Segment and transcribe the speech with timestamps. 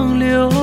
[0.00, 0.59] 长流。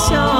[0.00, 0.39] 笑。